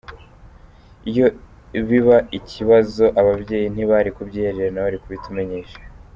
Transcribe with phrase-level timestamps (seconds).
[1.09, 1.25] Iyo
[1.87, 5.77] biba ikibazo ababyeyi ntibari kubyihererana bari kubitumenyesha.